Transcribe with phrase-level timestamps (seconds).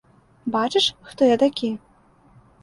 [0.55, 1.71] Бачыш, хто я такі?